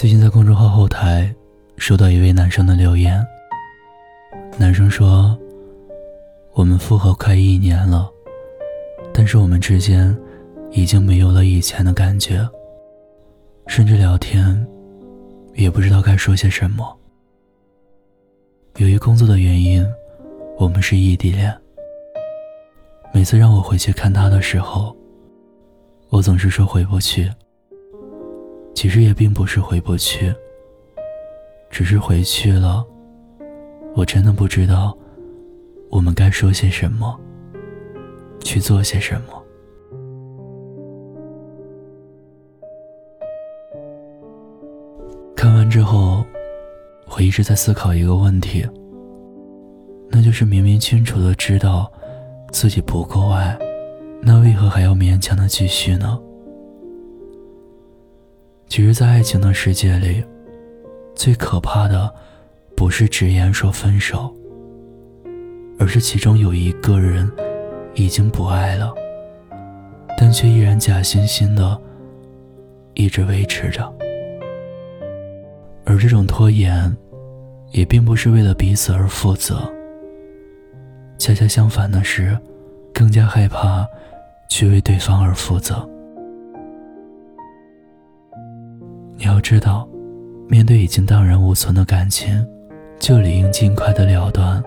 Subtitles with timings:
[0.00, 1.30] 最近在公众号后台
[1.76, 3.22] 收到一位男生的留言。
[4.56, 5.38] 男生说
[6.56, 8.10] ：“我们复合快一年了，
[9.12, 10.18] 但是我们之间
[10.70, 12.48] 已经没有了以前的感觉，
[13.66, 14.66] 甚至聊天
[15.52, 16.98] 也不知道该说些什么。
[18.78, 19.86] 由于工作的原因，
[20.56, 21.54] 我们是异地恋。
[23.12, 24.96] 每次让我回去看他的时候，
[26.08, 27.30] 我总是说回不去。”
[28.80, 30.34] 其实也并不是回不去，
[31.68, 32.82] 只是回去了，
[33.94, 34.96] 我真的不知道
[35.90, 37.14] 我们该说些什么，
[38.42, 39.44] 去做些什么。
[45.36, 46.24] 看完之后，
[47.14, 48.66] 我一直在思考一个问题，
[50.08, 51.92] 那就是明明清楚的知道
[52.50, 53.58] 自己不够爱，
[54.22, 56.18] 那为何还要勉强的继续呢？
[58.70, 60.24] 其实，在爱情的世界里，
[61.16, 62.08] 最可怕的
[62.76, 64.32] 不是直言说分手，
[65.76, 67.28] 而是其中有一个人
[67.94, 68.94] 已经不爱了，
[70.16, 71.76] 但却依然假惺惺的
[72.94, 73.92] 一直维持着。
[75.84, 76.96] 而这种拖延，
[77.72, 79.68] 也并不是为了彼此而负责，
[81.18, 82.38] 恰恰相反的是，
[82.94, 83.84] 更加害怕
[84.48, 85.84] 去为对方而负责。
[89.30, 89.88] 要知道，
[90.48, 92.44] 面对已经荡然无存的感情，
[92.98, 94.62] 就理应尽快的了断，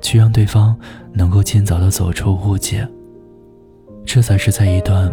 [0.00, 0.76] 去让对方
[1.12, 2.86] 能够尽早的走出误解。
[4.04, 5.10] 这才是在一段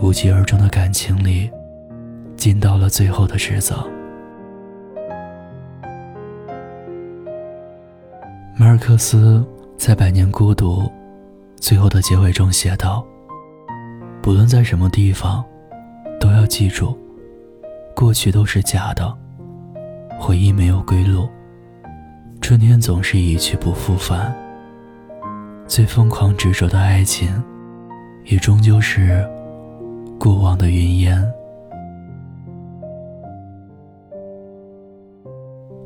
[0.00, 1.48] 无疾而终的感情里，
[2.36, 3.76] 尽到了最后的职责。
[8.56, 9.44] 马尔克斯
[9.76, 10.82] 在《百年孤独》
[11.56, 13.06] 最后的结尾中写道
[14.20, 15.44] ：“不论在什么地方，
[16.18, 16.98] 都要记住。”
[17.94, 19.16] 过去都是假的，
[20.18, 21.28] 回忆没有归路，
[22.40, 24.34] 春天总是一去不复返。
[25.66, 27.42] 最疯狂执着的爱情，
[28.24, 29.24] 也终究是
[30.18, 31.24] 过往的云烟。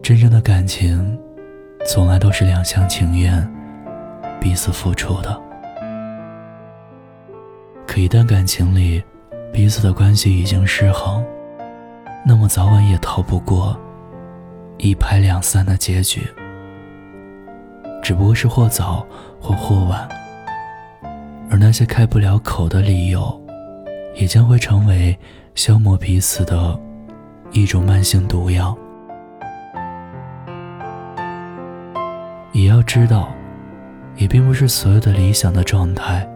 [0.03, 1.17] 真正的感情，
[1.87, 3.47] 从来都是两厢情愿，
[4.41, 5.41] 彼此付出的。
[7.87, 9.03] 可一旦感情里，
[9.53, 11.23] 彼此的关系已经失衡。
[12.29, 13.75] 那么早晚也逃不过
[14.77, 16.29] 一拍两散的结局，
[18.03, 19.05] 只不过是或早
[19.41, 20.07] 或或晚。
[21.51, 23.43] 而那些开不了口的理由，
[24.15, 25.19] 也将会成为
[25.55, 26.79] 消磨彼此的
[27.51, 28.77] 一种慢性毒药。
[32.53, 33.31] 也要知道，
[34.17, 36.29] 也并不是所有的理想的状态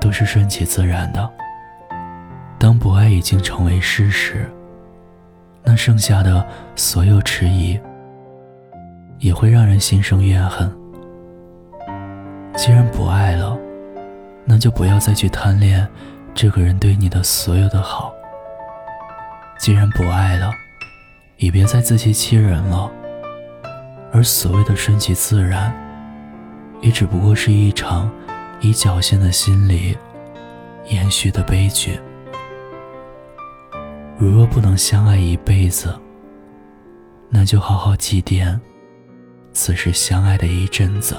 [0.00, 1.28] 都是顺其自然的。
[2.56, 4.48] 当不爱已经成为事实。
[5.68, 6.46] 那剩下的
[6.76, 7.76] 所有迟疑，
[9.18, 10.72] 也会让人心生怨恨。
[12.56, 13.58] 既然不爱了，
[14.44, 15.86] 那就不要再去贪恋
[16.32, 18.14] 这个人对你的所有的好。
[19.58, 20.52] 既然不爱了，
[21.38, 22.88] 也别再自欺欺人了。
[24.12, 25.74] 而所谓的顺其自然，
[26.80, 28.08] 也只不过是一场
[28.60, 29.98] 以侥幸的心理
[30.86, 31.98] 延续的悲剧。
[34.18, 35.94] 如若不能相爱一辈子，
[37.28, 38.58] 那就好好祭奠
[39.52, 41.14] 此时相爱的一阵子。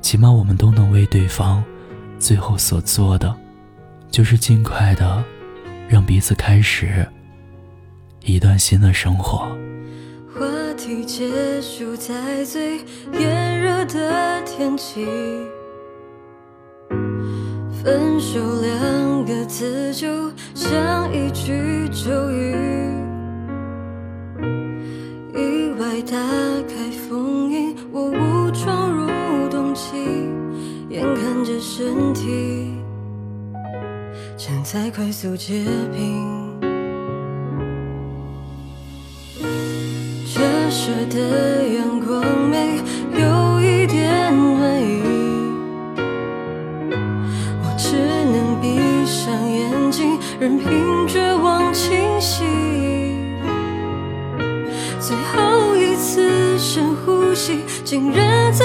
[0.00, 1.62] 起码我们都能为对方
[2.18, 3.34] 最后所做的，
[4.10, 5.22] 就是尽快的
[5.88, 7.06] 让彼此开始
[8.22, 9.40] 一段新的生活。
[10.32, 10.40] 话
[10.74, 12.78] 题结束在最
[13.12, 15.06] 炎热的天气。
[17.82, 20.08] 分手两个字就
[22.06, 22.54] 句咒语，
[25.34, 26.16] 意外打
[26.68, 29.96] 开封印，我误闯入冬季，
[30.88, 32.76] 眼看着身体
[34.36, 36.60] 正在快速结冰，
[39.40, 42.22] 折射的阳光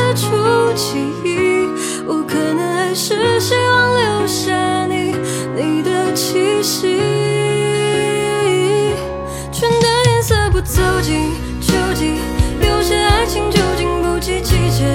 [0.02, 1.70] 的出奇迹。
[2.08, 5.16] 我可能还是希望留下你，
[5.56, 7.00] 你的气息。
[9.52, 11.32] 春的颜色不走进
[11.62, 12.16] 秋季，
[12.62, 14.86] 有些爱情就经不起季节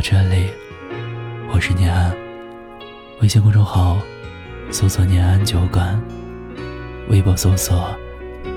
[0.00, 0.46] 到这里，
[1.52, 2.10] 我是念安，
[3.20, 3.98] 微信公众号
[4.70, 6.02] 搜索“念安酒馆”，
[7.10, 7.94] 微博搜索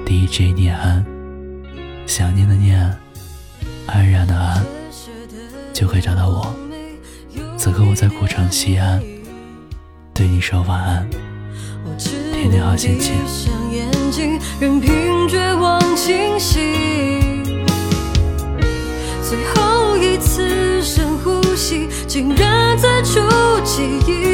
[0.05, 1.05] “DJ 念安”，
[2.07, 2.79] 想念的念，
[3.87, 4.63] 安然的安，
[5.73, 6.55] 就可以找到我。
[7.57, 9.03] 此刻我在古城西安，
[10.13, 11.09] 对你说晚安，
[11.99, 13.13] 天天好心情。
[22.07, 23.19] 竟然在触
[23.63, 24.32] 记忆。